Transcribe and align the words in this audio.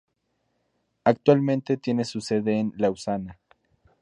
Actualmente 1.03 1.77
tiene 1.77 2.05
su 2.05 2.21
sede 2.21 2.57
en 2.59 2.73
Lausana. 2.75 3.37